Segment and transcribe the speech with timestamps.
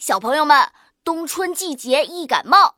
[0.00, 0.66] 小朋友们，
[1.04, 2.76] 冬春季节易感冒，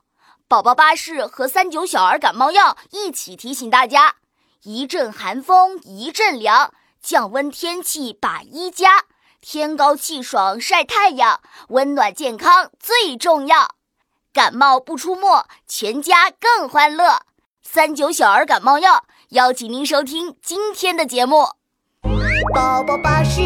[0.49, 4.17] 宝宝巴士和三九小儿感冒药一起提醒大家：
[4.65, 9.05] 一阵寒风一阵凉，降温天气把衣加，
[9.41, 13.77] 天高气爽晒太阳，温暖健康最重要。
[14.33, 17.21] 感冒不出没，全家更欢乐。
[17.63, 21.47] 三九小儿感冒药邀请您收听今天的节目。
[22.53, 23.41] 宝宝巴士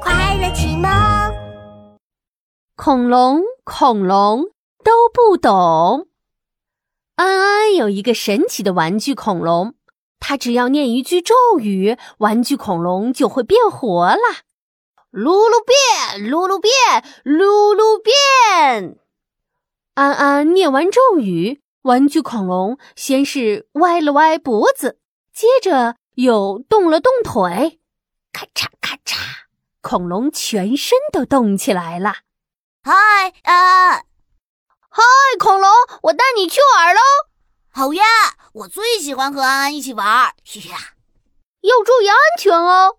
[0.00, 1.45] 快乐启蒙。
[2.76, 4.50] 恐龙，恐龙
[4.84, 6.08] 都不懂。
[7.14, 9.74] 安安有一个神奇的玩具恐龙，
[10.20, 14.20] 他只要念一句咒语，玩具恐龙就会变活了。
[15.10, 16.72] 噜噜变，噜噜变，
[17.24, 18.98] 噜噜变。
[19.94, 25.00] 安安念完咒语，玩具恐龙先是歪了歪脖子，
[25.32, 27.80] 接着又动了动腿。
[28.34, 29.16] 咔嚓咔嚓，
[29.80, 32.16] 恐龙全身都动起来了。
[32.88, 32.92] 嗨，
[33.42, 34.04] 安！
[34.88, 35.02] 嗨，
[35.40, 35.68] 恐龙，
[36.02, 37.00] 我带你去玩喽！
[37.68, 38.04] 好呀，
[38.52, 40.06] 我最喜欢和安安一起玩。
[40.06, 40.32] 呀，
[41.62, 42.98] 要注意安全哦。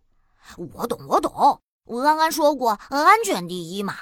[0.75, 1.61] 我懂，我懂。
[1.85, 3.95] 我刚刚说过，安全第一嘛。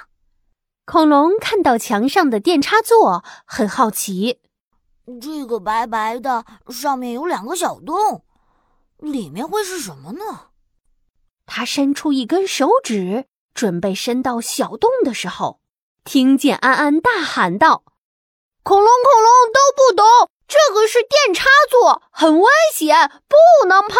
[0.84, 4.40] 恐龙看到墙上的电插座，很好奇。
[5.20, 8.24] 这个白白的，上面有两个小洞，
[8.98, 10.48] 里面会是什么呢？
[11.46, 15.60] 他伸出一根手指，准备伸到小洞的时候，
[16.06, 17.82] 听见安安大喊道
[18.62, 20.06] ：“恐龙，恐龙都不懂，
[20.46, 23.98] 这个是电插座，很危险，不能碰。”“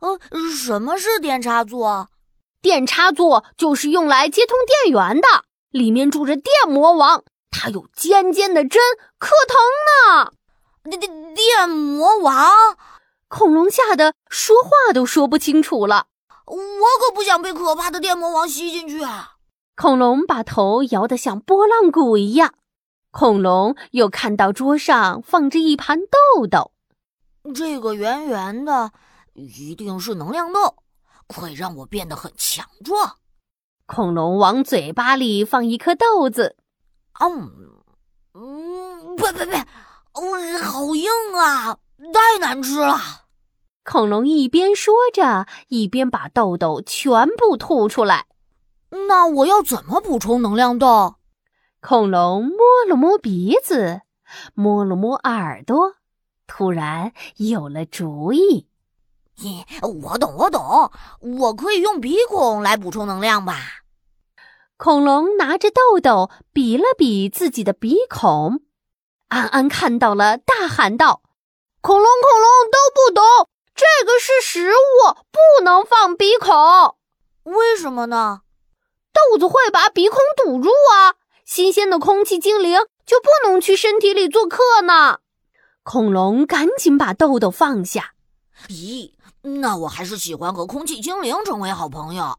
[0.00, 0.18] 呃，
[0.54, 2.10] 什么是电插座？
[2.60, 5.26] 电插座就是用来接通电源的，
[5.70, 8.82] 里面住着电魔王，它有尖尖的针，
[9.18, 9.56] 可疼
[9.88, 10.32] 呢。
[10.90, 12.52] ”“电电电魔王！”
[13.28, 16.08] 恐龙吓得说话都说不清楚了。
[16.44, 16.56] 我
[17.00, 19.33] 可不想被可怕的电魔王吸进去啊！
[19.76, 22.54] 恐龙把头摇得像拨浪鼓一样。
[23.10, 26.72] 恐龙又看到桌上放着一盘豆豆，
[27.54, 28.92] 这个圆圆的
[29.34, 30.76] 一定是能量豆，
[31.28, 33.16] 会让我变得很强壮。
[33.86, 36.56] 恐龙往嘴巴里放一颗豆子，
[37.20, 37.52] 嗯
[38.34, 39.58] 嗯，呸呸呸，
[40.14, 40.22] 哦，
[40.62, 41.78] 好硬啊，
[42.12, 42.98] 太难吃了。
[43.84, 48.26] 恐龙一边说着，一边把豆豆全部吐出来。
[49.08, 51.16] 那我要怎么补充能量豆？
[51.80, 54.02] 恐龙摸了摸鼻子，
[54.54, 55.94] 摸了摸耳朵，
[56.46, 58.68] 突然有了主意。
[59.38, 60.92] 咦，我懂，我懂，
[61.40, 63.56] 我可以用鼻孔来补充能量吧？
[64.76, 68.60] 恐龙拿着豆豆比了比自己的鼻孔，
[69.28, 71.22] 安安看到了，大喊道
[71.82, 73.24] ：“恐龙，恐龙都不懂！”
[73.74, 76.54] 这个是食物，不能放鼻孔。
[77.42, 78.42] 为什么呢？
[79.34, 81.18] 豆子会把鼻孔堵住啊！
[81.44, 85.18] 新鲜的空气精灵就不能去身体里做客呢。
[85.82, 88.12] 恐龙赶紧把豆豆放下。
[88.68, 89.10] 咦，
[89.42, 92.38] 那我还是喜欢和空气精灵成为好朋友。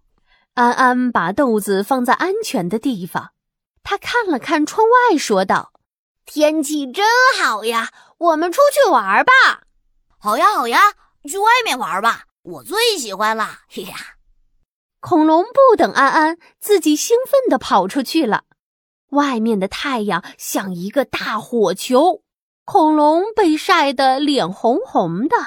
[0.54, 3.32] 安安把豆子放在安全的地方。
[3.84, 5.74] 他看了看窗外，说道
[6.26, 7.06] ：“天气真
[7.38, 7.90] 好呀，
[8.20, 9.34] 我们出去玩吧。
[10.18, 10.94] ”“好呀，好呀。”
[11.30, 13.60] 去外面玩吧，我最喜欢了。
[13.68, 13.96] 嘿呀，
[15.08, 18.46] 恐龙不等安安，自己兴奋地跑出去了。
[19.12, 22.24] 外面的太阳像一个大火球，
[22.64, 25.38] 恐龙被晒得脸红红的。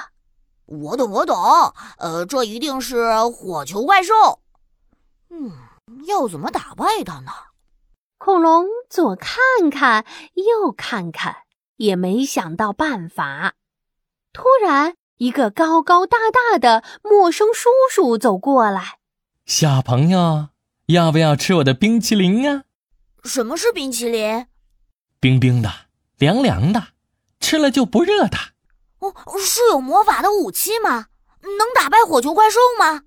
[0.65, 1.35] 我懂，我懂，
[1.97, 4.13] 呃，这一定是火球怪兽。
[5.29, 5.51] 嗯，
[6.07, 7.31] 要怎么打败它呢？
[8.17, 10.05] 恐龙左看看，
[10.35, 11.35] 右看看，
[11.75, 13.55] 也没想到办法。
[14.31, 14.95] 突然。
[15.17, 18.99] 一个高高大大的陌生叔叔走过来，
[19.49, 20.49] 小朋友
[20.85, 22.65] 要不要吃我的冰淇淋啊？
[23.23, 24.45] 什么是冰淇淋？
[25.19, 25.87] 冰冰的，
[26.19, 26.89] 凉凉的，
[27.39, 28.37] 吃了就不热的。
[28.99, 31.07] 哦，是有魔法的武器吗？
[31.41, 33.05] 能打败火球怪兽吗？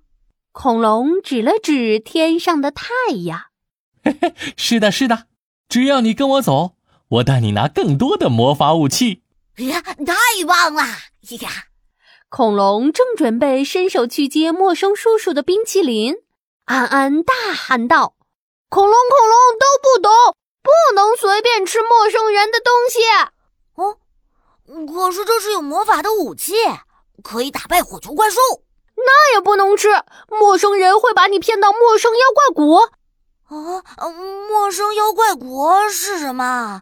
[0.51, 2.83] 恐龙指了指天上的太
[3.23, 3.43] 阳。
[4.03, 5.27] 嘿嘿，是的，是的，
[5.69, 6.75] 只要你跟我走，
[7.07, 9.21] 我带你拿更多的魔法武器。
[9.59, 10.83] 呀，太棒了！
[11.39, 11.49] 呀。
[12.27, 16.15] 恐龙正准备伸手去接陌生叔叔的冰淇淋，
[16.65, 18.15] 安安大喊道
[18.69, 20.11] ：“恐龙，恐龙都不懂，
[20.61, 22.99] 不能随便吃陌生人的东西。”
[23.75, 23.97] 哦，
[24.87, 26.53] 可是这是有魔法的武器，
[27.23, 28.39] 可以打败火球怪兽。
[28.95, 29.89] 那也不能吃，
[30.29, 32.91] 陌生人会把你骗到陌生妖怪国。
[33.49, 34.09] 啊，
[34.47, 36.81] 陌生妖怪国是什么？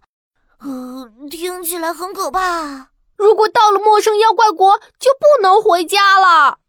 [0.59, 2.89] 呃，听起来很可怕。
[3.17, 6.59] 如果到了陌生妖怪国，就不能回家了。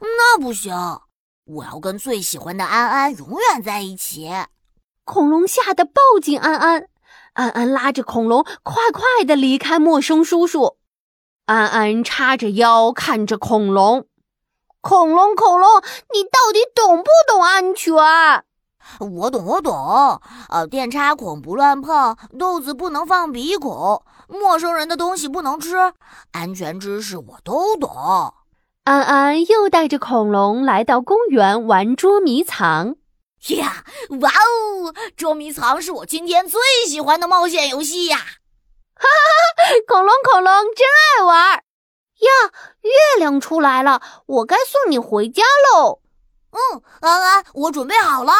[0.00, 0.74] 那不行，
[1.46, 4.28] 我要跟最喜欢的安安永远在一起。
[5.04, 6.88] 恐龙吓得抱紧安安，
[7.34, 10.76] 安安拉着恐龙快快的离开陌生叔叔。
[11.44, 14.06] 安安叉着腰看着恐龙，
[14.80, 15.80] 恐龙恐龙，
[16.12, 17.94] 你到底懂不懂安全？
[18.98, 20.20] 我懂，我懂。
[20.48, 25.76] 呃，电插孔不乱碰，豆子不能放鼻孔，陌生人的东西不能吃，
[26.32, 28.34] 安全知识我都懂。
[28.86, 32.94] 安安又带着恐龙来到公园玩捉迷藏。
[33.48, 33.84] 呀，
[34.20, 34.94] 哇哦！
[35.16, 38.16] 捉迷藏是我今天最喜欢的冒险游戏呀！
[38.16, 39.08] 哈哈
[39.56, 40.86] 哈，恐龙恐龙真
[41.18, 42.52] 爱玩呀！
[42.82, 45.42] 月亮出来了，我该送你回家
[45.74, 46.00] 喽。
[46.52, 48.32] 嗯，安安，我准备好了。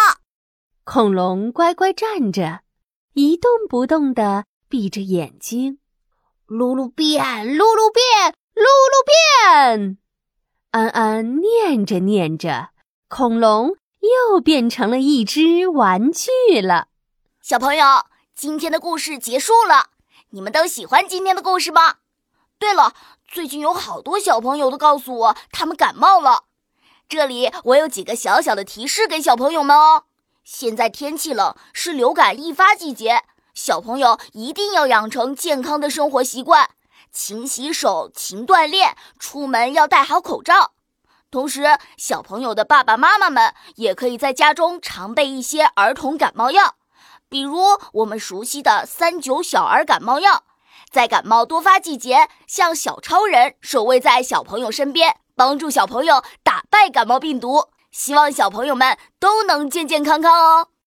[0.84, 2.60] 恐龙乖乖站着，
[3.14, 5.80] 一动不动地闭着眼睛。
[6.46, 9.98] 噜噜变，噜噜变，噜噜变。
[10.76, 12.68] 安安念着念着，
[13.08, 16.88] 恐龙又变成了一只玩具了。
[17.40, 19.86] 小朋友，今天的故事结束了，
[20.32, 21.94] 你们都喜欢今天的故事吗？
[22.58, 22.92] 对了，
[23.26, 26.42] 最近有好多小朋友都告诉我他们感冒了。
[27.08, 30.02] 这里我有几个小小的提示给小朋友们哦。
[30.44, 33.22] 现在天气冷，是流感易发季节，
[33.54, 36.68] 小朋友一定要养成健康的生活习惯。
[37.12, 40.72] 勤洗手，勤锻炼，出门要戴好口罩。
[41.30, 41.64] 同时，
[41.96, 46.76] 小朋友的爸爸妈妈们也可以在家中常备一些儿童感冒药，
[47.28, 47.60] 比如
[47.92, 50.44] 我们熟悉的三九小儿感冒药。
[50.90, 57.70] 在感冒多发季节，像小超人守卫在小朋友身边，帮助小朋友打败感冒病毒。
[57.90, 60.68] 希望小朋友们都能健健康康哦。